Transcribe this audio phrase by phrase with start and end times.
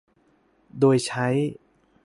[0.79, 1.27] โดยใช้